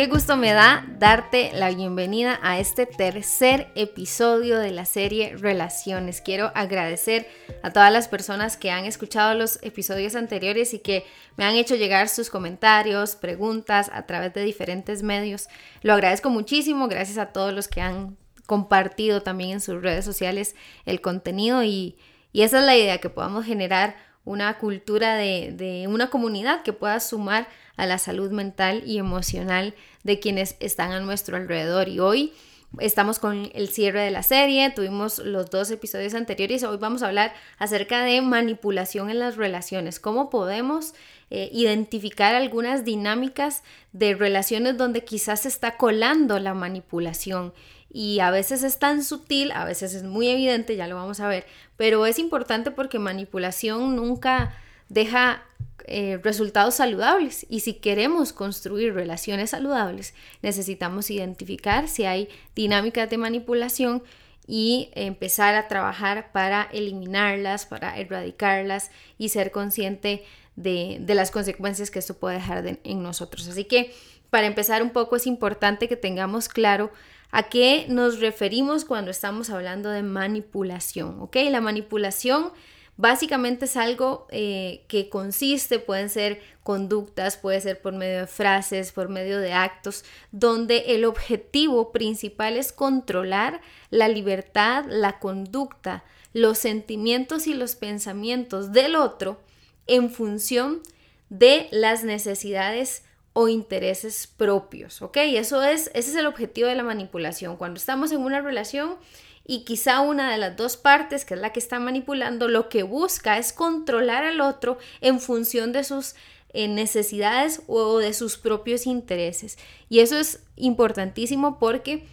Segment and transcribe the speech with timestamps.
[0.00, 6.22] Qué gusto me da darte la bienvenida a este tercer episodio de la serie Relaciones.
[6.22, 7.28] Quiero agradecer
[7.62, 11.04] a todas las personas que han escuchado los episodios anteriores y que
[11.36, 15.48] me han hecho llegar sus comentarios, preguntas a través de diferentes medios.
[15.82, 20.56] Lo agradezco muchísimo, gracias a todos los que han compartido también en sus redes sociales
[20.86, 21.98] el contenido y,
[22.32, 27.00] esa es la idea, que podamos generar una cultura de, de una comunidad que pueda
[27.00, 31.88] sumar a la salud mental y emocional de quienes están a nuestro alrededor.
[31.88, 32.32] Y hoy
[32.78, 37.08] estamos con el cierre de la serie, tuvimos los dos episodios anteriores, hoy vamos a
[37.08, 40.94] hablar acerca de manipulación en las relaciones, cómo podemos
[41.30, 43.62] eh, identificar algunas dinámicas
[43.92, 47.52] de relaciones donde quizás se está colando la manipulación
[47.92, 51.26] y a veces es tan sutil, a veces es muy evidente, ya lo vamos a
[51.26, 51.44] ver,
[51.76, 54.54] pero es importante porque manipulación nunca
[54.90, 55.42] deja
[55.86, 57.46] eh, resultados saludables.
[57.48, 64.02] Y si queremos construir relaciones saludables, necesitamos identificar si hay dinámicas de manipulación
[64.46, 70.24] y empezar a trabajar para eliminarlas, para erradicarlas y ser consciente
[70.56, 73.48] de, las consecuencias que esto puede dejar en nosotros.
[73.48, 73.94] Así que
[74.28, 76.90] para empezar un poco es importante que tengamos claro
[77.30, 81.20] a qué nos referimos cuando estamos hablando de manipulación.
[81.20, 81.36] ¿Ok?
[81.50, 82.52] La manipulación
[83.00, 88.92] Básicamente es algo eh, que consiste, pueden ser conductas, puede ser por medio de frases,
[88.92, 96.58] por medio de actos, donde el objetivo principal es controlar la libertad, la conducta, los
[96.58, 99.40] sentimientos y los pensamientos del otro
[99.86, 100.82] en función
[101.30, 105.16] de las necesidades o intereses propios, ¿ok?
[105.22, 107.56] Eso es, ese es el objetivo de la manipulación.
[107.56, 108.96] Cuando estamos en una relación,
[109.44, 112.82] y quizá una de las dos partes, que es la que está manipulando, lo que
[112.82, 116.14] busca es controlar al otro en función de sus
[116.52, 119.58] eh, necesidades o de sus propios intereses.
[119.88, 122.06] Y eso es importantísimo porque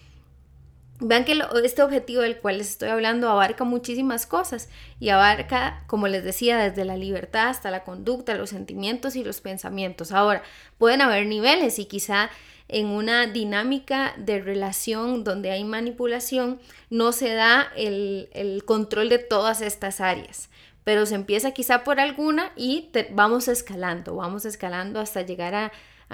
[1.00, 4.70] vean que este objetivo del cual les estoy hablando abarca muchísimas cosas
[5.00, 9.42] y abarca, como les decía, desde la libertad hasta la conducta, los sentimientos y los
[9.42, 10.12] pensamientos.
[10.12, 10.42] Ahora,
[10.78, 12.30] pueden haber niveles y quizá
[12.70, 19.62] en una dinámica de relación donde hay manipulación, no se da el, control de todas
[19.62, 20.50] estas áreas,
[20.84, 25.72] pero se empieza quizá por alguna y vamos escalando, vamos escalando hasta llegar a,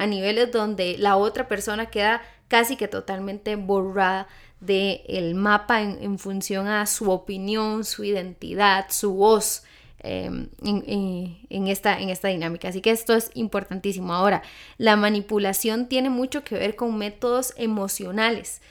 [0.07, 4.27] niveles donde la otra persona queda casi que totalmente borrada
[4.59, 9.63] del mapa en función a su opinión, su identidad, su voz.
[10.05, 12.67] Em, en, esta, en esta dinámica.
[12.67, 14.13] Así que esto es importantísimo.
[14.13, 14.43] Ahora,
[14.77, 18.61] la manipulación tiene mucho que ver con métodos emocionales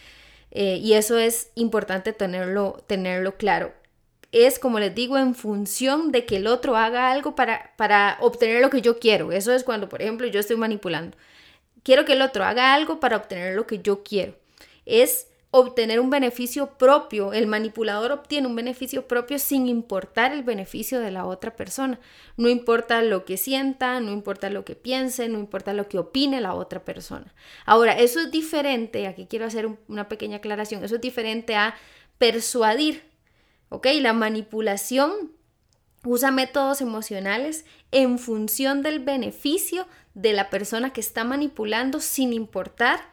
[0.50, 3.72] eh, y eso es importante tenerlo, tenerlo claro.
[4.30, 8.60] Es, como les digo, en función de que el otro haga algo para, para obtener
[8.60, 9.32] lo que yo quiero.
[9.32, 11.16] Eso es cuando, por ejemplo, yo estoy manipulando.
[11.82, 14.34] Quiero que el otro haga algo para obtener lo que yo quiero.
[14.84, 17.34] Es obtener un beneficio propio.
[17.34, 22.00] El manipulador obtiene un beneficio propio sin importar el beneficio de la otra persona.
[22.38, 26.40] No importa lo que sienta, no importa lo que piense, no importa lo que opine
[26.40, 27.34] la otra persona.
[27.66, 31.74] Ahora, eso es diferente, aquí quiero hacer una pequeña aclaración, eso es diferente a
[32.16, 33.04] persuadir.
[33.68, 33.86] ¿Ok?
[34.00, 35.32] La manipulación
[36.02, 43.11] usa métodos emocionales en función del beneficio de la persona que está manipulando sin importar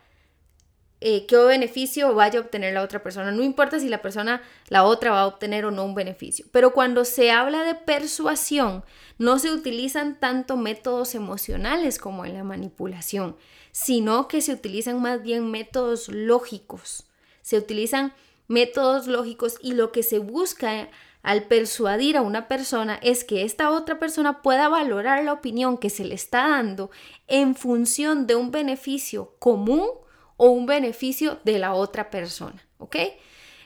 [1.01, 3.31] eh, qué beneficio vaya a obtener la otra persona.
[3.31, 6.45] No importa si la persona, la otra, va a obtener o no un beneficio.
[6.51, 8.83] Pero cuando se habla de persuasión,
[9.17, 13.37] no se utilizan tanto métodos emocionales como en la manipulación,
[13.71, 17.05] sino que se utilizan más bien métodos lógicos.
[17.41, 18.13] Se utilizan
[18.47, 20.89] métodos lógicos y lo que se busca
[21.21, 25.89] al persuadir a una persona es que esta otra persona pueda valorar la opinión que
[25.89, 26.91] se le está dando
[27.27, 29.87] en función de un beneficio común
[30.41, 32.95] o un beneficio de la otra persona, ¿ok?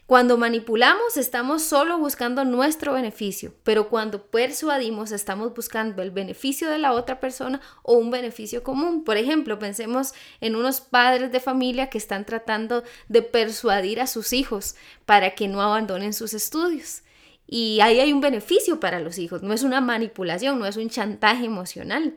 [0.08, 6.80] Cuando manipulamos estamos solo buscando nuestro beneficio, pero cuando persuadimos estamos buscando el beneficio de
[6.80, 9.04] la otra persona o un beneficio común.
[9.04, 14.34] Por ejemplo, pensemos en unos padres de familia que están tratando de persuadir a sus
[14.34, 17.04] hijos para que no abandonen sus estudios.
[17.46, 20.90] Y ahí hay un beneficio para los hijos, no es una manipulación, no es un
[20.90, 22.16] chantaje emocional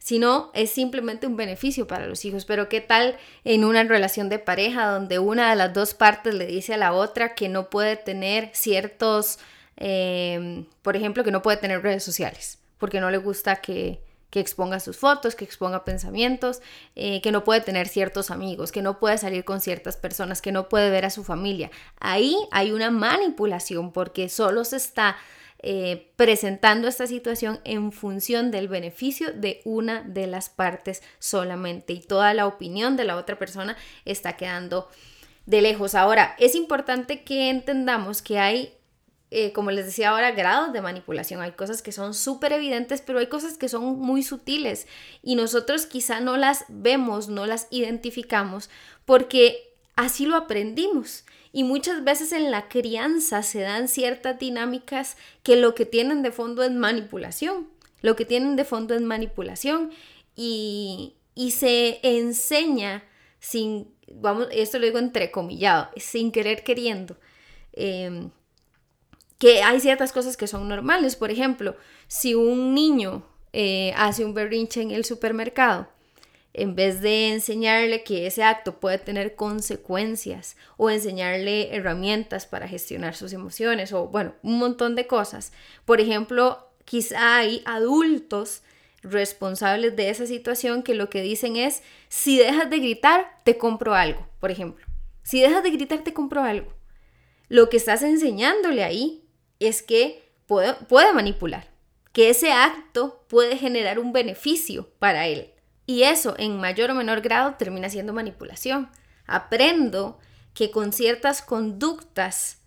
[0.00, 2.46] sino es simplemente un beneficio para los hijos.
[2.46, 6.46] Pero ¿qué tal en una relación de pareja donde una de las dos partes le
[6.46, 9.38] dice a la otra que no puede tener ciertos,
[9.76, 14.02] em, por ejemplo, que no puede tener redes sociales, porque no le gusta que,
[14.32, 16.62] exponga sus fotos, que exponga pensamientos,
[16.94, 20.52] eh, que no puede tener ciertos amigos, que no puede salir con ciertas personas, que
[20.52, 21.70] no puede ver a su familia.
[21.98, 25.16] Ahí hay una manipulación porque solo se está
[25.62, 32.00] eh, presentando esta situación en función del beneficio de una de las partes solamente y
[32.00, 34.88] toda la opinión de la otra persona está quedando
[35.44, 35.94] de lejos.
[35.94, 38.74] Ahora, es importante que entendamos que hay
[39.32, 41.40] eh, como les decía ahora, grados de manipulación.
[41.40, 44.88] Hay cosas que son súper evidentes, pero hay cosas que son muy sutiles
[45.22, 48.70] y nosotros quizá no las vemos, no las identificamos
[49.04, 51.24] porque así lo aprendimos.
[51.52, 56.30] Y muchas veces en la crianza se dan ciertas dinámicas que lo que tienen de
[56.30, 57.68] fondo es manipulación.
[58.02, 59.90] Lo que tienen de fondo es manipulación
[60.36, 63.04] y, y se enseña
[63.40, 67.16] sin, vamos, esto lo digo entrecomillado, sin querer queriendo.
[67.72, 68.30] Em,
[69.38, 71.16] que hay ciertas cosas que son normales.
[71.16, 71.76] Por ejemplo,
[72.08, 75.88] si un niño eh, hace un berrinche en el supermercado,
[76.52, 83.14] en vez de enseñarle que ese acto puede tener consecuencias o enseñarle herramientas para gestionar
[83.14, 85.52] sus emociones o bueno, un montón de cosas.
[85.84, 88.62] Por ejemplo, quizá hay adultos
[89.02, 93.94] responsables de esa situación que lo que dicen es, si dejas de gritar, te compro
[93.94, 94.84] algo, por ejemplo.
[95.22, 96.74] Si dejas de gritar, te compro algo.
[97.48, 99.24] Lo que estás enseñándole ahí
[99.58, 101.68] es que puede, puede manipular,
[102.12, 105.52] que ese acto puede generar un beneficio para él.
[105.90, 108.88] Y eso en mayor o menor grado termina siendo manipulación.
[109.26, 110.20] Aprendo
[110.54, 112.58] que con ciertas conductas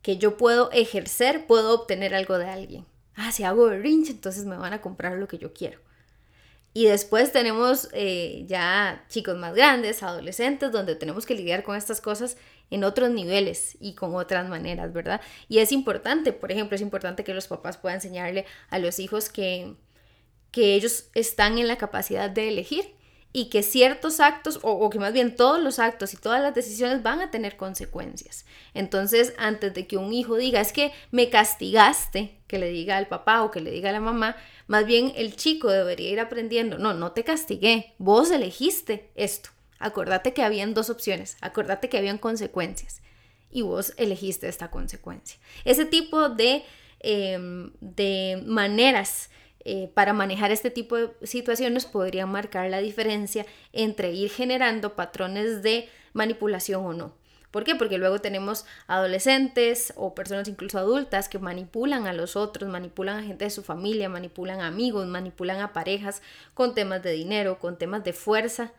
[0.00, 2.86] que yo puedo ejercer, puedo obtener algo de alguien.
[3.16, 5.78] Ah, si hago berrinche, entonces me van a comprar lo que yo quiero.
[6.72, 12.00] Y después tenemos eh, ya chicos más grandes, adolescentes, donde tenemos que lidiar con estas
[12.00, 12.38] cosas
[12.70, 15.20] en otros niveles y con otras maneras, ¿verdad?
[15.50, 19.28] Y es importante, por ejemplo, es importante que los papás puedan enseñarle a los hijos
[19.28, 19.74] que,
[20.54, 22.94] que ellos están en la capacidad de elegir
[23.32, 27.02] y que ciertos actos, o, que más bien todos los actos y todas las decisiones
[27.02, 28.46] van a tener consecuencias.
[28.72, 33.08] Entonces, antes de que un hijo diga, es que me castigaste, que le diga al
[33.08, 34.36] papá o que le diga a la mamá,
[34.68, 39.50] más bien el chico debería ir aprendiendo, no, no te castigué, vos elegiste esto.
[39.80, 43.02] Acordate que habían dos opciones, acordate que habían consecuencias
[43.50, 45.36] y vos elegiste esta consecuencia.
[45.64, 46.62] Ese tipo de,
[47.00, 49.30] em, de maneras
[49.64, 55.62] eh, para manejar este tipo de situaciones podrían marcar la diferencia entre ir generando patrones
[55.62, 57.24] de manipulación o no.
[57.50, 57.76] ¿Por qué?
[57.76, 63.22] Porque luego tenemos adolescentes o personas incluso adultas que manipulan a los otros, manipulan a
[63.22, 66.20] gente de su familia, manipulan a amigos, manipulan a parejas
[66.54, 68.72] con temas de dinero, con temas de fuerza.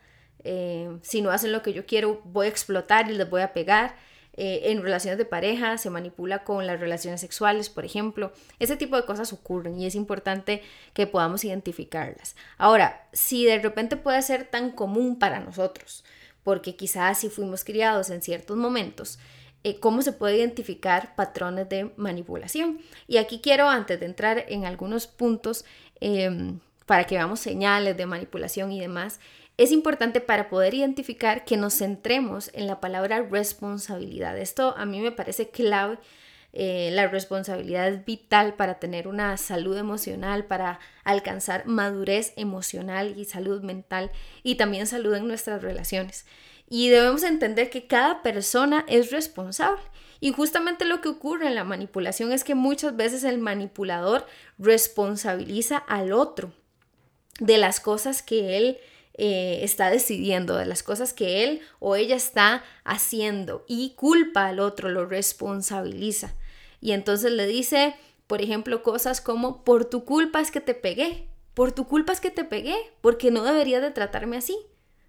[0.44, 3.54] Eh, si no hacen lo que yo quiero, voy a explotar y les voy a
[3.54, 3.96] pegar.
[4.36, 8.32] Eh, en relaciones de pareja, se manipula con las relaciones sexuales, por ejemplo.
[8.58, 10.62] Ese tipo de cosas ocurren y es importante
[10.92, 12.36] que podamos identificarlas.
[12.58, 16.04] Ahora, si de repente puede ser tan común para nosotros,
[16.42, 19.18] porque quizás si fuimos criados en ciertos momentos,
[19.64, 22.78] eh, cómo se puede identificar patrones de manipulación.
[23.08, 25.64] Y aquí quiero, antes de entrar en algunos puntos,
[26.00, 29.18] em, para que veamos señales de manipulación y demás,
[29.56, 34.38] es importante para poder identificar que nos centremos en la palabra responsabilidad.
[34.38, 35.98] Esto a mí me parece clave.
[36.52, 43.26] Eh, la responsabilidad es vital para tener una salud emocional, para alcanzar madurez emocional y
[43.26, 44.10] salud mental
[44.42, 46.26] y también salud en nuestras relaciones.
[46.68, 49.82] Y debemos entender que cada persona es responsable.
[50.18, 54.26] Y justamente lo que ocurre en la manipulación es que muchas veces el manipulador
[54.58, 56.52] responsabiliza al otro
[57.38, 58.78] de las cosas que él
[59.18, 64.60] eh, está decidiendo, de las cosas que él o ella está haciendo y culpa al
[64.60, 66.34] otro, lo responsabiliza.
[66.82, 67.94] Y entonces le dice,
[68.26, 72.20] por ejemplo, cosas como, por tu culpa es que te pegué, por tu culpa es
[72.20, 74.58] que te pegué, porque no deberías de tratarme así.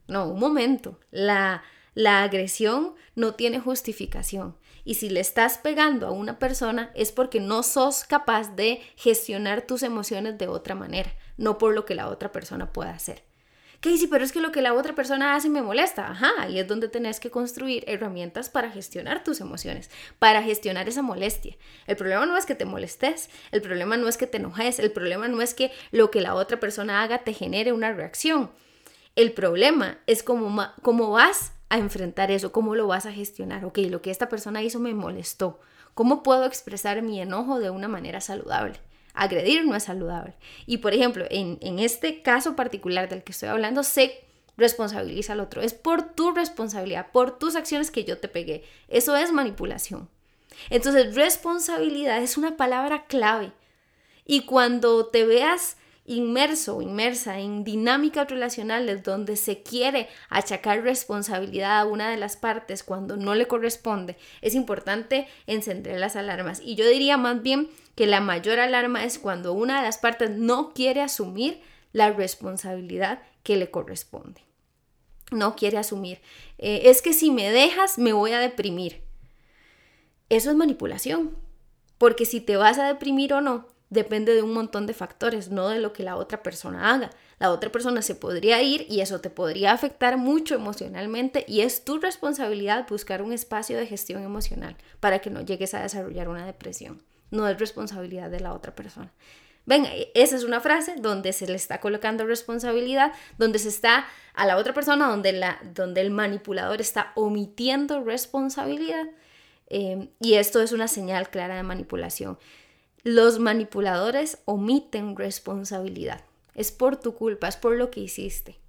[0.07, 4.55] No, un momento, la, la agresión no tiene justificación.
[4.85, 9.63] Y si le estás pegando a una persona es porque no sos capaz de gestionar
[9.63, 13.26] tus emociones de otra manera, no por lo que la otra persona pueda hacer.
[13.79, 16.09] Casey, pero es que lo que la otra persona hace me molesta.
[16.09, 21.03] Ajá, y es donde tenés que construir herramientas para gestionar tus emociones, para gestionar esa
[21.03, 21.55] molestia.
[21.85, 24.91] El problema no es que te molestes, el problema no es que te enojes, el
[24.91, 28.49] problema no es que lo que la otra persona haga te genere una reacción.
[29.15, 33.65] El problema es cómo, cómo vas a enfrentar eso, cómo lo vas a gestionar.
[33.65, 35.59] Ok, lo que esta persona hizo me molestó.
[35.93, 38.79] ¿Cómo puedo expresar mi enojo de una manera saludable?
[39.17, 40.35] Agredir no es saludable.
[40.65, 44.23] Y por ejemplo, en, este caso particular del que estoy hablando, se
[44.55, 45.61] responsabiliza al otro.
[45.61, 48.63] Es por tu responsabilidad, por tus acciones que yo te pegué.
[48.87, 50.09] Eso es manipulación.
[50.69, 53.51] Entonces, responsabilidad es una palabra clave.
[54.25, 61.85] Y cuando te veas inmerso inmersa en dinámicas relacionales donde se quiere achacar responsabilidad a
[61.85, 66.61] una de las partes cuando no le corresponde, es importante encender las alarmas.
[66.63, 70.29] Y yo diría más bien que la mayor alarma es cuando una de las partes
[70.29, 71.59] no quiere asumir
[71.93, 74.41] la responsabilidad que le corresponde.
[75.31, 76.21] No quiere asumir.
[76.59, 79.01] Eh, es que si me dejas me voy a deprimir.
[80.29, 81.35] Eso es manipulación.
[81.97, 85.69] Porque si te vas a deprimir o no, depende de un montón de factores, no
[85.69, 87.09] de lo que la otra persona haga.
[87.39, 91.83] La otra persona se podría ir y eso te podría afectar mucho emocionalmente y es
[91.83, 96.45] tu responsabilidad buscar un espacio de gestión emocional para que no llegues a desarrollar una
[96.45, 97.01] depresión.
[97.31, 99.11] No es responsabilidad de la otra persona.
[99.67, 104.45] Ven, esa es una frase donde se le está colocando responsabilidad, donde se está a
[104.45, 109.07] la otra persona, donde, la, donde el manipulador está omitiendo responsabilidad.
[109.69, 112.39] Eh, y esto es una señal clara de manipulación.
[113.03, 116.23] Los manipuladores omiten responsabilidad.
[116.55, 118.59] Es por tu culpa, es por lo que hiciste.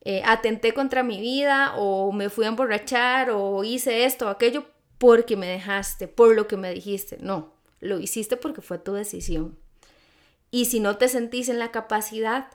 [0.00, 4.66] Eh, atenté contra mi vida o me fui a emborrachar o hice esto o aquello
[4.98, 7.18] porque me dejaste, por lo que me dijiste.
[7.20, 9.58] No, lo hiciste porque fue tu decisión.
[10.50, 12.48] Y si no te sentís en la capacidad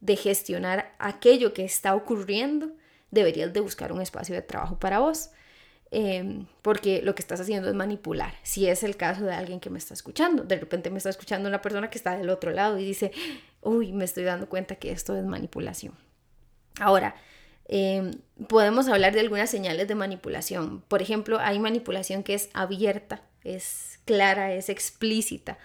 [0.00, 2.70] de gestionar aquello que está ocurriendo,
[3.10, 5.30] deberías de buscar un espacio de trabajo para vos.
[5.90, 8.34] Em, porque lo que estás haciendo es manipular.
[8.42, 11.48] Si es el caso de alguien que me está escuchando, de repente me está escuchando
[11.48, 13.10] una persona que está del otro lado y dice,
[13.62, 15.94] uy, me estoy dando cuenta que esto es manipulación.
[16.78, 17.14] Ahora,
[17.68, 18.12] em,
[18.48, 20.82] podemos hablar de algunas señales de manipulación.
[20.88, 25.58] Por ejemplo, hay manipulación que es abierta, es clara, es explícita.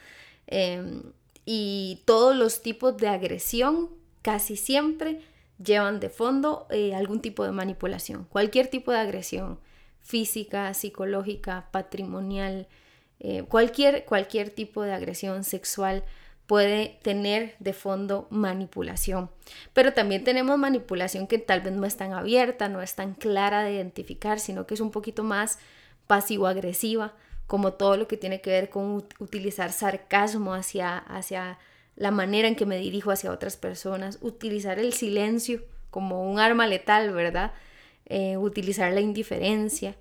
[0.48, 1.14] Em,
[1.46, 3.90] y todos los tipos de agresión
[4.22, 5.20] casi siempre
[5.64, 9.60] llevan de fondo eh, algún tipo de manipulación, cualquier tipo de agresión
[10.02, 12.68] física, psicológica, patrimonial,
[13.20, 16.04] eh, cualquier, cualquier tipo de agresión sexual
[16.48, 19.30] puede tener de fondo manipulación.
[19.74, 23.64] Pero también tenemos manipulación que tal vez no es tan abierta, no es tan clara
[23.64, 25.60] de identificar, sino que es un poquito más
[26.08, 27.14] pasivo-agresiva,
[27.48, 31.60] como todo lo que tiene que ver con utilizar sarcasmo hacia, hacia
[31.96, 36.68] la manera en que me dirijo hacia otras personas, utilizar el silencio como un arma
[36.68, 37.54] letal, ¿verdad?
[38.06, 39.96] Eh, utilizar la indiferencia.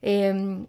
[0.00, 0.66] Em,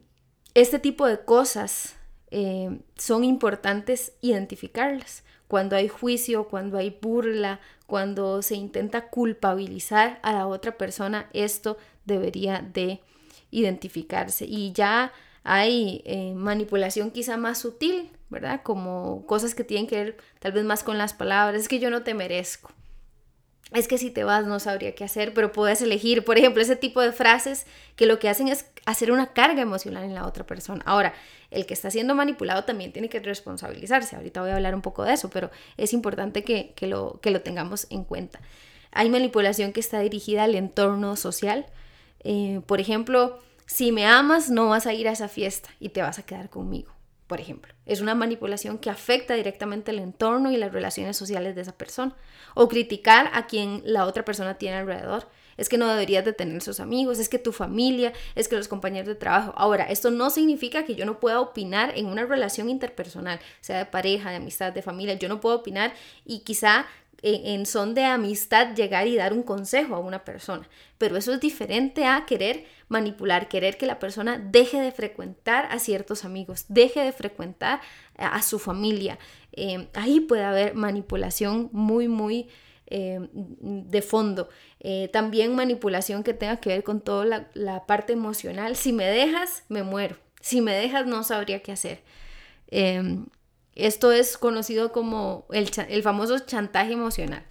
[0.53, 1.95] este tipo de cosas
[2.33, 5.23] em, son importantes identificarlas.
[5.47, 11.77] Cuando hay juicio, cuando hay burla, cuando se intenta culpabilizar a la otra persona, esto
[12.05, 13.01] debería de
[13.51, 14.45] identificarse.
[14.45, 15.13] Y ya
[15.43, 18.61] hay eh, manipulación quizá más sutil, ¿verdad?
[18.63, 21.61] Como cosas que tienen que ver tal vez más con las palabras.
[21.61, 22.71] Es que yo no te merezco
[23.71, 26.75] es que si te vas no sabría qué hacer, pero puedes elegir, por ejemplo, ese
[26.75, 27.65] tipo de frases
[27.95, 30.83] que lo que hacen es hacer una carga emocional en la otra persona.
[30.85, 31.13] Ahora,
[31.49, 34.15] el que está siendo manipulado también tiene que responsabilizarse.
[34.15, 37.41] Ahorita voy a hablar un poco de eso, pero es importante que, lo, que lo
[37.41, 38.39] tengamos en cuenta.
[38.91, 41.65] Hay manipulación que está dirigida al entorno social.
[42.23, 46.01] Eh, por ejemplo, si me amas, no vas a ir a esa fiesta y te
[46.01, 46.93] vas a quedar conmigo
[47.33, 47.73] por ejemplo.
[47.87, 52.15] Es una manipulación que afecta directamente el entorno y las relaciones sociales de esa persona.
[52.53, 55.27] O criticar a quien la otra persona tiene alrededor.
[55.57, 58.67] Es que no deberías de tener sus amigos, es que tu familia, es que los
[58.67, 59.51] compañeros de trabajo.
[59.57, 63.87] Ahora, esto no significa que yo no pueda opinar en una relación interpersonal, sea de
[63.87, 65.15] pareja, de amistad, de familia.
[65.15, 66.85] Yo no puedo opinar y quizá
[67.23, 70.67] en son de amistad llegar y dar un consejo a una persona.
[70.97, 75.79] Pero eso es diferente a querer manipular, querer que la persona deje de frecuentar a
[75.79, 77.79] ciertos amigos, deje de frecuentar
[78.17, 79.17] a su familia.
[79.53, 82.49] Eh, ahí puede haber manipulación muy, muy
[82.87, 84.49] eh, de fondo.
[84.81, 88.75] Eh, también manipulación que tenga que ver con toda la, la, parte emocional.
[88.75, 90.17] Si me dejas, me muero.
[90.41, 92.01] Si me dejas, no sabría qué hacer.
[93.75, 97.43] Esto es conocido como el, famoso chantaje emocional.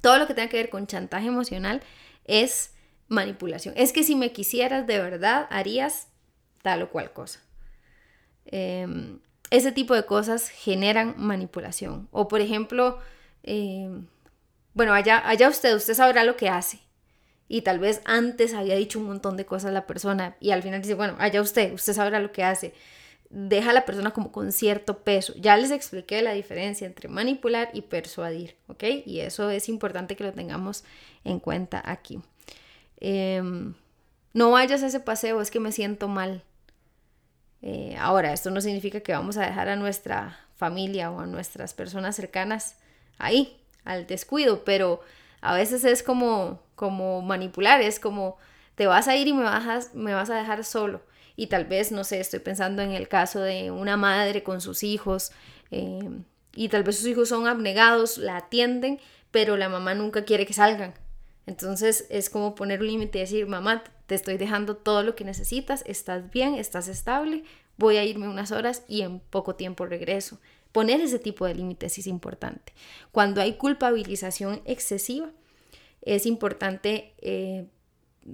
[0.00, 1.82] Todo lo que tenga que ver con chantaje emocional
[2.24, 2.72] es
[3.08, 3.74] manipulación.
[3.76, 6.08] Es que si me quisieras de verdad, harías
[6.62, 7.40] tal o cual cosa.
[8.46, 9.20] Em,
[9.50, 12.08] ese tipo de cosas generan manipulación.
[12.10, 12.98] O por ejemplo,
[13.42, 14.06] em,
[14.72, 16.80] bueno, allá, allá usted, usted sabrá lo que hace.
[17.48, 20.80] Y tal vez antes había dicho un montón de cosas la persona y al final
[20.80, 22.74] dice, bueno, allá usted, usted sabrá lo que hace
[23.34, 25.34] deja a la persona como con cierto peso.
[25.36, 28.84] Ya les expliqué la diferencia entre manipular y persuadir, ¿ok?
[29.04, 30.84] Y eso es importante que lo tengamos
[31.24, 32.22] en cuenta aquí.
[33.00, 33.74] Em,
[34.32, 36.44] no vayas a ese paseo, es que me siento mal.
[37.60, 41.74] Eh, ahora, esto no significa que vamos a dejar a nuestra familia o a nuestras
[41.74, 42.76] personas cercanas
[43.18, 45.00] ahí, al descuido, pero
[45.40, 48.36] a veces es como, como manipular, es como
[48.76, 51.00] te vas a ir y me vas me vas a dejar solo
[51.36, 54.82] y tal vez, no sé, estoy pensando en el caso de una madre con sus
[54.82, 55.32] hijos
[55.70, 56.08] eh,
[56.54, 59.00] y tal vez sus hijos son abnegados, la atienden,
[59.30, 60.94] pero la mamá nunca quiere que salgan.
[61.46, 65.24] Entonces es como poner un límite y decir, mamá, te estoy dejando todo lo que
[65.24, 67.44] necesitas, estás bien, estás estable,
[67.76, 70.38] voy a irme unas horas y en poco tiempo regreso.
[70.72, 72.72] Poner ese tipo de límites es importante.
[73.12, 75.30] Cuando hay culpabilización excesiva,
[76.02, 77.66] es importante eh,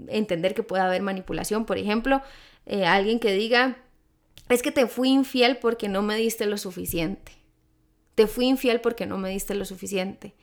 [0.09, 1.66] entender que puede haber manipulación.
[1.66, 2.23] Por ejemplo,
[2.71, 3.79] eh, alguien que diga,
[4.49, 7.33] es que te fui infiel porque no me diste lo suficiente.
[8.15, 10.37] Te fui infiel porque no me diste lo suficiente.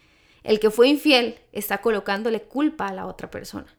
[0.44, 3.74] El que fue infiel está colocándole culpa a la otra persona.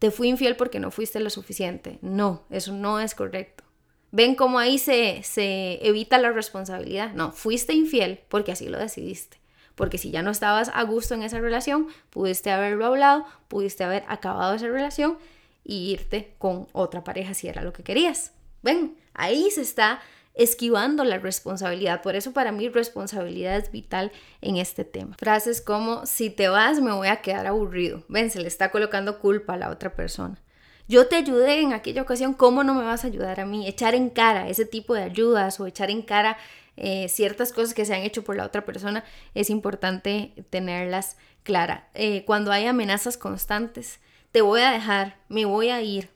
[0.00, 2.00] Te fui infiel porque no fuiste lo suficiente.
[2.02, 3.62] No, eso no es correcto.
[4.10, 7.12] ¿Ven cómo ahí se, se evita la responsabilidad?
[7.14, 9.40] No, fuiste infiel porque así lo decidiste.
[9.76, 14.02] Porque si ya no estabas a gusto en esa relación, pudiste haberlo hablado, pudiste haber
[14.08, 15.18] acabado esa relación
[15.64, 18.32] y irte con otra pareja si era lo que querías.
[18.62, 20.00] Ven, ahí se está
[20.34, 22.02] esquivando la responsabilidad.
[22.02, 25.16] Por eso para mí responsabilidad es vital en este tema.
[25.18, 28.04] Frases como, si te vas me voy a quedar aburrido.
[28.08, 30.40] Ven, se le está colocando culpa a la otra persona.
[30.88, 33.68] Yo te ayudé en aquella ocasión, ¿cómo no me vas a ayudar a mí?
[33.68, 36.36] Echar en cara ese tipo de ayudas o echar en cara
[36.76, 41.82] eh, ciertas cosas que se han hecho por la otra persona, es importante tenerlas claras.
[41.94, 44.00] Eh, cuando hay amenazas constantes,
[44.32, 46.10] te voy a dejar, me voy a ir,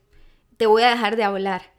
[0.56, 1.74] te voy a dejar de hablar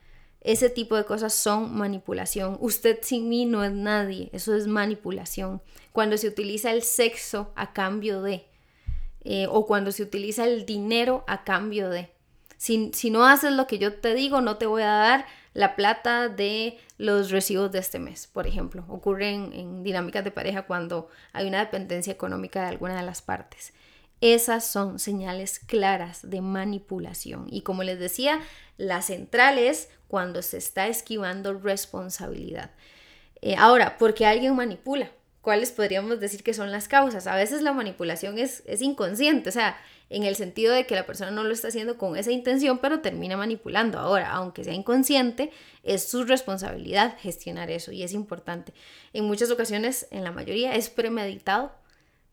[0.45, 2.57] ese tipo de cosas son manipulación.
[2.61, 5.61] Usted sin mí no es nadie, eso es manipulación.
[5.91, 8.45] Cuando se utiliza el sexo a cambio de,
[9.23, 12.11] eh, o cuando se utiliza el dinero a cambio de.
[12.57, 15.75] Si, si no haces lo que yo te digo, no te voy a dar la
[15.75, 18.85] plata de los recibos de este mes, por ejemplo.
[18.87, 23.73] Ocurre en dinámicas de pareja cuando hay una dependencia económica de alguna de las partes.
[24.21, 27.47] Esas son señales claras de manipulación.
[27.49, 28.41] Y como les decía,
[28.77, 32.71] la central es cuando se está esquivando responsabilidad.
[33.41, 35.11] Eh, ahora, ¿por qué alguien manipula?
[35.41, 37.27] ¿Cuáles podríamos decir que son las causas?
[37.27, 39.77] A veces la manipulación es, es inconsciente, o sea,
[40.09, 43.01] en el sentido de que la persona no lo está haciendo con esa intención, pero
[43.01, 43.99] termina manipulando.
[43.99, 45.51] Ahora, aunque sea inconsciente,
[45.83, 48.73] es su responsabilidad gestionar eso y es importante.
[49.13, 51.71] En muchas ocasiones, en la mayoría, es premeditado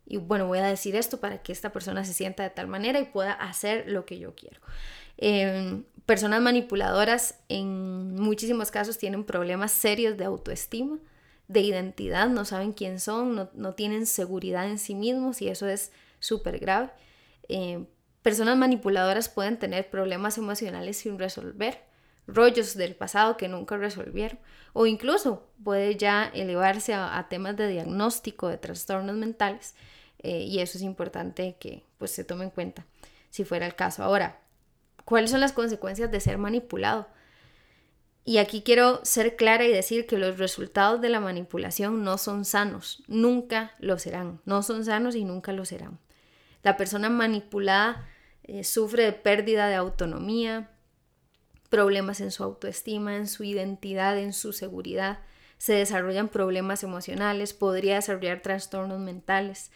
[0.06, 2.98] y bueno, voy a decir esto para que esta persona se sienta de tal manera
[2.98, 4.60] y pueda hacer lo que yo quiero.
[5.16, 10.98] Em, personas manipuladoras en muchísimos casos tienen problemas serios de autoestima,
[11.48, 15.92] de identidad, no saben quién son, no, tienen seguridad en sí mismos y eso es
[16.18, 16.90] súper grave.
[17.48, 17.86] Em,
[18.22, 21.84] personas manipuladoras pueden tener problemas emocionales sin resolver,
[22.26, 24.38] rollos del pasado que nunca resolvieron
[24.72, 29.74] o incluso puede ya elevarse a temas de diagnóstico de trastornos mentales
[30.22, 32.86] eh, y eso es importante que pues se tome en cuenta
[33.30, 34.02] si fuera el caso.
[34.02, 34.40] Ahora,
[35.04, 37.08] ¿cuáles son las consecuencias de ser manipulado?
[38.24, 42.44] Y aquí quiero ser clara y decir que los resultados de la manipulación no son
[42.44, 45.98] sanos, nunca lo serán, no son sanos y nunca lo serán.
[46.62, 48.06] La persona manipulada
[48.44, 50.70] eh, sufre de pérdida de autonomía,
[51.72, 55.18] problemas en su autoestima, en su identidad, en su seguridad,
[55.58, 59.72] se desarrollan problemas emocionales, podría desarrollar trastornos mentales,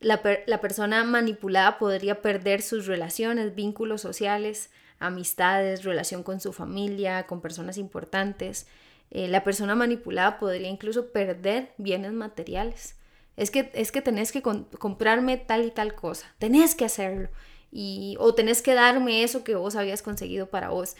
[0.00, 4.70] la, persona manipulada podría perder sus relaciones, vínculos sociales,
[5.00, 8.66] amistades, relación con su familia, con personas importantes.
[9.10, 12.94] Eh, la persona manipulada podría incluso perder bienes materiales.
[13.36, 17.28] Es que, es que tenés que comprarme tal y tal cosa, tenés que hacerlo.
[17.70, 20.96] Y, o tenés que darme eso que vos habías conseguido para vos.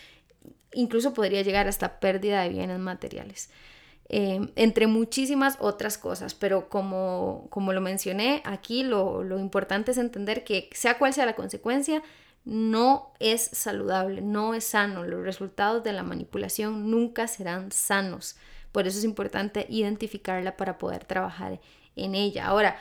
[0.72, 3.50] Incluso podría llegar hasta pérdida de bienes materiales.
[4.10, 6.34] Em, entre muchísimas otras cosas.
[6.34, 11.26] Pero como, como lo mencioné, aquí lo, lo importante es entender que sea cual sea
[11.26, 12.02] la consecuencia,
[12.44, 15.04] no es saludable, no es sano.
[15.04, 18.36] Los resultados de la manipulación nunca serán sanos.
[18.72, 21.60] Por eso es importante identificarla para poder trabajar
[21.94, 22.46] en ella.
[22.46, 22.78] Ahora,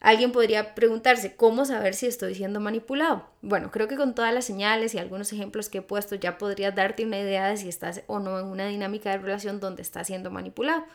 [0.00, 3.28] Alguien podría preguntarse, ¿cómo saber si estoy siendo manipulado?
[3.42, 6.74] Bueno, creo que con todas las señales y algunos ejemplos que he puesto ya podrías
[6.74, 10.06] darte una idea de si estás o no en una dinámica de relación donde estás
[10.06, 10.86] siendo manipulado.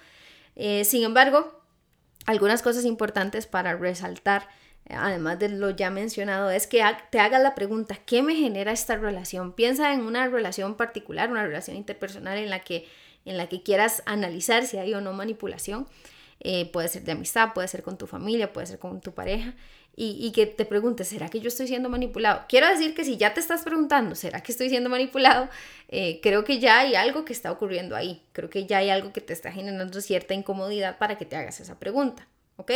[0.56, 1.62] Eh, sin embargo,
[2.26, 4.48] algunas cosas importantes para resaltar,
[4.90, 8.96] además de lo ya mencionado, es que te hagas la pregunta, ¿qué me genera esta
[8.96, 9.54] relación?
[9.54, 12.88] Piensa en una relación particular, una relación interpersonal en la que,
[13.24, 15.86] en la que quieras analizar si hay o no manipulación
[16.40, 19.56] eh, puede ser de amistad, puede ser con tu familia, puede ser con tu pareja,
[19.98, 22.44] y, que te preguntes, ¿será que yo estoy siendo manipulado?
[22.50, 25.48] Quiero decir que si ya te estás preguntando, ¿será que estoy siendo manipulado?
[25.88, 29.14] Eh, creo que ya hay algo que está ocurriendo ahí, creo que ya hay algo
[29.14, 32.72] que te está generando cierta incomodidad para que te hagas esa pregunta, ¿ok?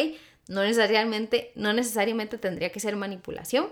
[0.47, 3.67] No necesariamente, no necesariamente tendría que ser manipulación,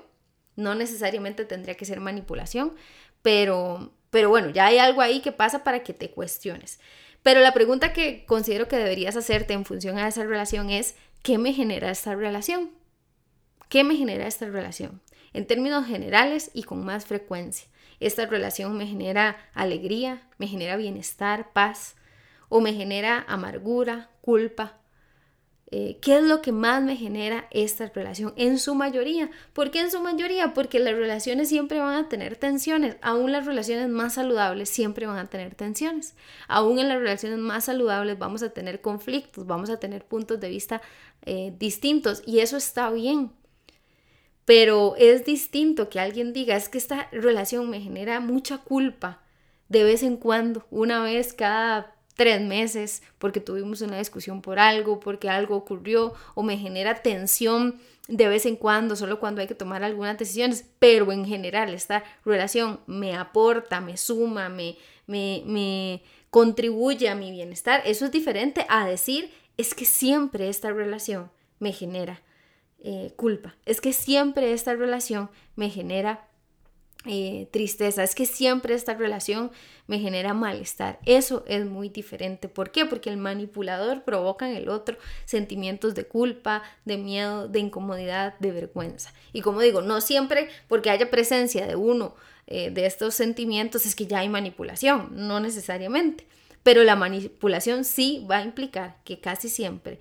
[0.57, 2.75] no necesariamente tendría que ser manipulación,
[3.21, 6.79] pero, pero bueno, ya hay algo ahí que pasa para que te cuestiones.
[7.27, 11.37] Pero la pregunta que considero que deberías hacerte en función a esa relación es, ¿qué
[11.37, 12.71] me genera esta relación?
[13.67, 15.01] ¿Qué me genera esta relación?
[15.33, 17.67] En términos generales y con más frecuencia.
[17.99, 21.97] esta relación me genera alegría, me genera bienestar, paz,
[22.47, 24.77] o me genera amargura, culpa.
[25.69, 28.33] Eh, ¿Qué es lo que más me genera esta relación?
[28.37, 29.29] En su mayoría.
[29.51, 30.53] ¿Por qué en su mayoría?
[30.53, 32.95] Porque las relaciones siempre van a tener tensiones.
[33.01, 36.15] Aún las relaciones más saludables siempre van a tener tensiones.
[36.47, 40.49] Aún en las relaciones más saludables vamos a tener conflictos, vamos a tener puntos de
[40.49, 40.81] vista
[41.25, 43.33] eh, distintos y eso está bien.
[44.45, 49.21] Pero es distinto que alguien diga, es que esta relación me genera mucha culpa
[49.67, 54.99] de vez en cuando, una vez cada tres meses, porque tuvimos una discusión por algo,
[54.99, 59.55] porque algo ocurrió, o me genera tensión de vez en cuando, solo cuando hay que
[59.55, 66.03] tomar algunas decisiones, pero en general esta relación me aporta, me suma, me, me, me
[66.29, 67.81] contribuye a mi bienestar.
[67.85, 72.21] Eso es diferente a decir, es que siempre esta relación me genera
[72.79, 73.55] eh, culpa.
[73.65, 76.26] Es que siempre esta relación me genera
[77.07, 78.03] eh, tristeza.
[78.03, 79.51] Es que siempre esta relación
[79.87, 80.99] me genera malestar.
[81.05, 82.49] Eso es muy diferente.
[82.49, 82.85] ¿Por qué?
[82.85, 88.51] Porque el manipulador provoca en el otro sentimientos de culpa, de miedo, de incomodidad, de
[88.51, 89.13] vergüenza.
[89.33, 92.15] Y como digo, no siempre porque haya presencia de uno
[92.47, 96.27] eh, de estos sentimientos es que ya hay manipulación, no necesariamente.
[96.63, 99.99] Pero la manipulación sí va a implicar que casi siempre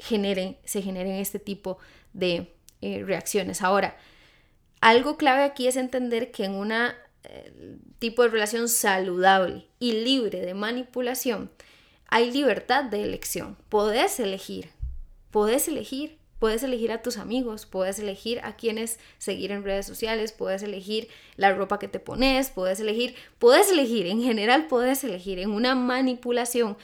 [0.00, 1.78] generen, se generen este tipo
[2.12, 3.62] de eh, reacciones.
[3.62, 3.96] Ahora,
[4.80, 10.40] algo clave aquí es entender que en un eh, tipo de relación saludable y libre
[10.40, 11.50] de manipulación,
[12.08, 13.56] hay libertad de elección.
[13.68, 14.70] Podés elegir,
[15.30, 20.32] podés elegir, puedes elegir a tus amigos, puedes elegir a quienes seguir en redes sociales,
[20.32, 25.38] puedes elegir la ropa que te pones, puedes elegir, puedes elegir, en general puedes elegir
[25.38, 26.76] en una manipulación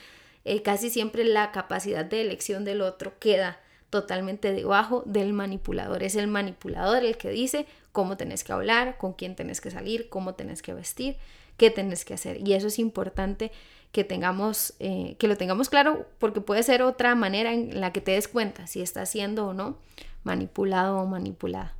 [0.44, 3.59] eh, casi siempre la capacidad de elección del otro queda
[3.90, 6.02] totalmente debajo del manipulador.
[6.02, 10.11] Es el manipulador el que dice cómo tenés que hablar, con quién tenés que salir,
[10.11, 11.16] cómo tenés que vestir,
[11.56, 12.46] qué tenés que hacer.
[12.46, 13.52] Y eso es importante
[13.90, 18.02] que tengamos, eh, que lo tengamos claro, porque puede ser otra manera en la que
[18.02, 19.78] te des cuenta si estás siendo o no
[20.24, 21.74] manipulado o manipulada.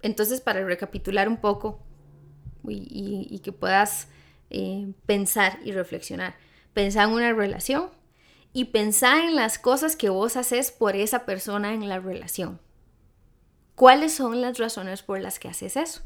[0.00, 1.80] Entonces, para recapitular un poco
[2.68, 4.06] y, que puedas
[4.50, 6.36] eh, pensar y reflexionar,
[6.72, 7.90] Pensá en una relación
[8.52, 12.60] y pensá en las cosas que vos haces por esa persona en la relación.
[13.82, 16.02] ¿Cuáles son las razones por las que haces eso?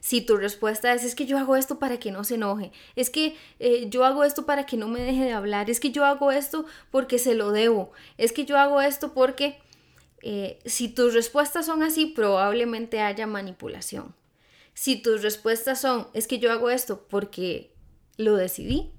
[0.00, 3.08] Si tu respuesta es, es que yo hago esto para que no se enoje, es
[3.08, 6.04] que eh, yo hago esto para que no me deje de hablar, es que yo
[6.04, 9.58] hago esto porque se lo debo, es que yo hago esto porque
[10.20, 14.14] eh, si tus respuestas son así, probablemente haya manipulación.
[14.74, 17.72] Si tus respuestas son, es que yo hago esto porque
[18.18, 18.92] lo decidí,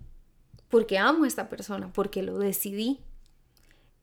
[0.69, 3.01] porque amo a esta persona, porque lo decidí,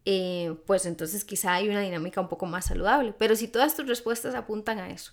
[0.04, 3.14] eh, pues entonces quizá hay una dinámica un poco más saludable.
[3.18, 5.12] Pero si todas tus respuestas apuntan a eso,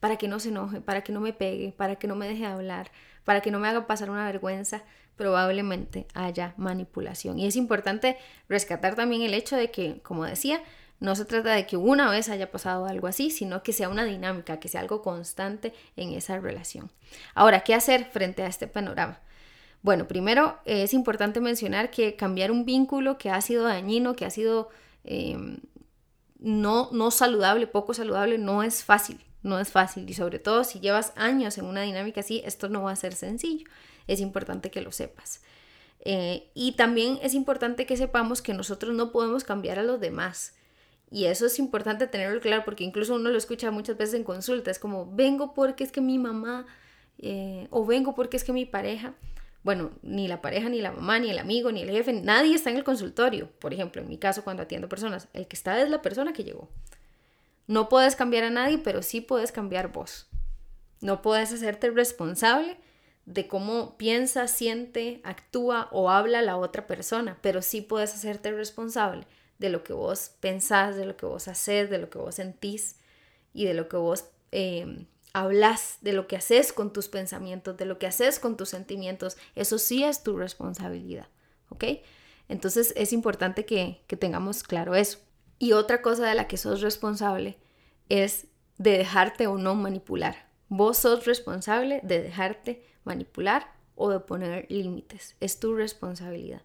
[0.00, 2.42] para que no se enoje, para que no me pegue, para que no me deje
[2.42, 2.90] de hablar,
[3.24, 4.82] para que no me haga pasar una vergüenza,
[5.16, 7.38] probablemente haya manipulación.
[7.38, 8.16] Y es importante
[8.48, 10.62] rescatar también el hecho de que, como decía,
[11.00, 14.04] no se trata de que una vez haya pasado algo así, sino que sea una
[14.04, 16.90] dinámica, que sea algo constante en esa relación.
[17.34, 19.20] Ahora, ¿qué hacer frente a este panorama?
[19.82, 24.30] Bueno, primero es importante mencionar que cambiar un vínculo que ha sido dañino, que ha
[24.30, 24.68] sido
[25.04, 25.58] em,
[26.38, 30.08] no, no saludable, poco saludable, no es fácil, no es fácil.
[30.08, 33.14] Y sobre todo si llevas años en una dinámica así, esto no va a ser
[33.14, 33.66] sencillo.
[34.06, 35.42] Es importante que lo sepas.
[36.00, 40.54] Eh, y también es importante que sepamos que nosotros no podemos cambiar a los demás.
[41.10, 44.70] Y eso es importante tenerlo claro porque incluso uno lo escucha muchas veces en consulta.
[44.70, 46.66] Es como, vengo porque es que mi mamá
[47.18, 49.14] eh, o vengo porque es que mi pareja
[49.62, 52.70] bueno, ni la pareja, ni la mamá, ni el amigo, ni el jefe, nadie está
[52.70, 53.50] en el consultorio.
[53.58, 56.44] Por ejemplo, en mi caso, cuando atiendo personas, el que está es la persona que
[56.44, 56.68] llegó.
[57.66, 60.28] No puedes cambiar a nadie, pero sí puedes cambiar vos.
[61.00, 62.78] No puedes hacerte responsable
[63.26, 69.26] de cómo piensa, siente, actúa o habla la otra persona, pero sí puedes hacerte responsable
[69.58, 72.96] de lo que vos pensás, de lo que vos haces, de lo que vos sentís
[73.52, 75.04] y de lo que vos eh,
[75.40, 79.36] hablas, de lo que haces con tus pensamientos, de lo que haces con tus sentimientos,
[79.54, 81.28] eso sí es tu responsabilidad,
[81.70, 81.84] ¿ok?
[82.48, 85.18] Entonces es importante que, que tengamos claro eso.
[85.58, 87.58] Y otra cosa de la que sos responsable
[88.08, 88.46] es
[88.78, 90.48] de dejarte o no manipular.
[90.68, 95.36] Vos sos responsable de dejarte manipular o de poner límites.
[95.40, 96.62] Es tu responsabilidad.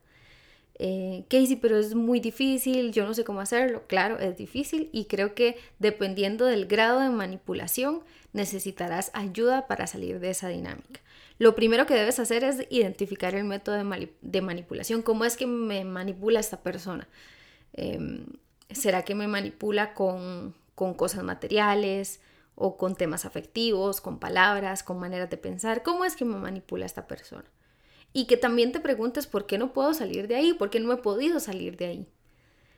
[0.79, 3.83] Eh, Casey, pero es muy difícil, yo no sé cómo hacerlo.
[3.88, 8.01] Claro, es difícil y creo que dependiendo del grado de manipulación
[8.34, 11.00] necesitarás ayuda para salir de esa dinámica.
[11.39, 13.78] Lo primero que debes hacer es identificar el método
[14.22, 15.02] de, manipulación.
[15.02, 17.08] ¿Cómo es que me manipula esta persona?
[17.74, 18.26] Em,
[18.69, 22.19] ¿Será que me manipula con, con cosas materiales
[22.56, 26.86] o con temas afectivos, con palabras, con maneras de pensar, ¿cómo es que me manipula
[26.86, 27.46] esta persona?
[28.13, 30.93] Y que también te preguntes por qué no puedo salir de ahí, por qué no
[30.93, 32.08] he podido salir de ahí.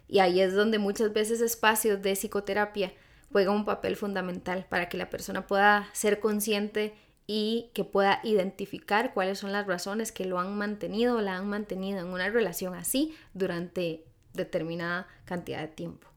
[0.07, 2.93] Y ahí es donde muchas veces espacios de psicoterapia
[3.31, 6.93] juegan un papel fundamental para que la persona pueda ser consciente
[7.27, 11.49] y que pueda identificar cuáles son las razones que lo han mantenido o la han
[11.49, 16.07] mantenido en una relación así durante determinada cantidad de tiempo.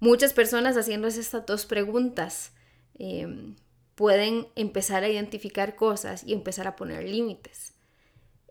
[0.00, 2.52] Muchas personas haciéndose estas dos preguntas
[2.98, 3.56] em,
[3.94, 7.74] pueden empezar a identificar cosas y empezar a poner límites.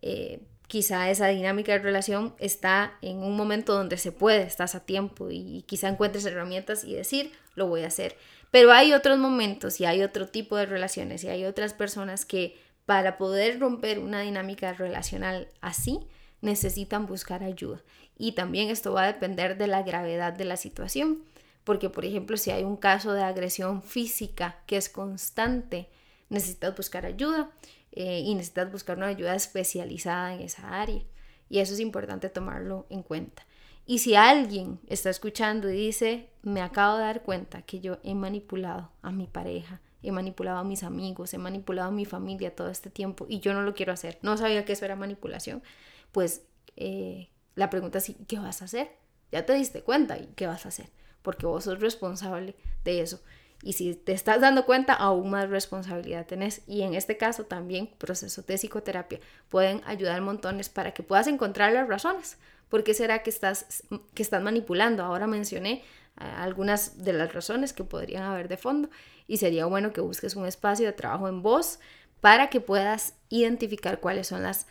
[0.02, 4.86] Eh, quizá esa dinámica de relación está en un momento donde se puede, estás a
[4.86, 8.18] tiempo y quizá encuentres herramientas y decir, lo voy a hacer.
[8.52, 12.58] Pero hay otros momentos y hay otro tipo de relaciones y hay otras personas que
[12.86, 16.08] para poder romper una dinámica relacional así,
[16.42, 17.84] necesitan buscar ayuda.
[18.18, 21.24] Y también esto va a depender de la gravedad de la situación.
[21.66, 25.90] Porque, por ejemplo, si hay un caso de agresión física que es constante,
[26.30, 27.52] necesitas buscar ayuda
[27.92, 31.04] eh, y necesitas buscar una ayuda especializada en esa área.
[31.50, 33.46] Y eso es importante tomarlo en cuenta.
[33.86, 38.16] Y si alguien está escuchando y dice, me acabo de dar cuenta que yo he
[38.16, 42.70] manipulado a mi pareja, he manipulado a mis amigos, he manipulado a mi familia todo
[42.70, 45.64] este tiempo y yo no lo quiero hacer, no sabía que eso era manipulación,
[46.12, 48.92] pues eh, la pregunta es, ¿qué vas a hacer?
[49.32, 50.90] Ya te diste cuenta y qué vas a hacer,
[51.22, 53.22] porque vos sos responsable de eso.
[53.64, 56.62] Y si te estás dando cuenta, aún más responsabilidad tenés.
[56.68, 61.74] Y en este caso también procesos de psicoterapia pueden ayudar montones para que puedas encontrar
[61.74, 62.38] las razones.
[62.70, 65.04] ¿Por qué será que estás, que estás manipulando?
[65.04, 65.84] Ahora mencioné
[66.20, 68.90] eh, algunas de las razones que podrían haber de fondo
[69.28, 71.80] y sería bueno que busques un espacio de trabajo en vos
[72.22, 74.68] para que puedas identificar cuáles son las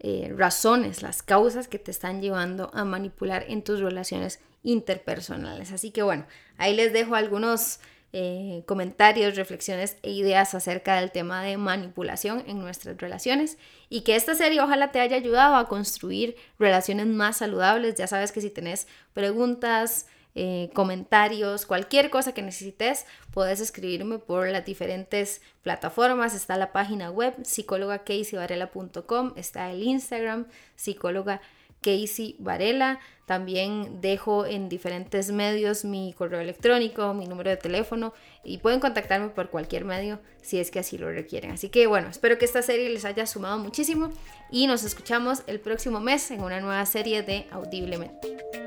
[0.00, 5.72] eh, razones, las causas que te están llevando a manipular en tus relaciones interpersonales.
[5.72, 6.26] Así que bueno,
[6.58, 7.80] ahí les dejo algunos
[8.12, 14.16] eh, comentarios, reflexiones e ideas acerca del tema de manipulación en nuestras relaciones y que
[14.16, 17.96] esta serie ojalá te haya ayudado a construir relaciones más saludables.
[17.96, 20.06] Ya sabes que si tenés preguntas,
[20.38, 26.34] eh, comentarios, cualquier cosa que necesites, puedes escribirme por las diferentes plataformas.
[26.34, 31.40] Está la página web psicólogacaseyvarela.com, está el Instagram psicóloga
[31.86, 32.98] Casey Varela.
[33.26, 38.12] También dejo en diferentes medios mi correo electrónico, mi número de teléfono
[38.44, 41.52] y pueden contactarme por cualquier medio si es que así lo requieren.
[41.52, 44.10] Así que bueno, espero que esta serie les haya sumado muchísimo
[44.50, 48.65] y nos escuchamos el próximo mes en una nueva serie de Audiblemente.